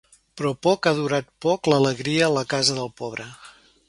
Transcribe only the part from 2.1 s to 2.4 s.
a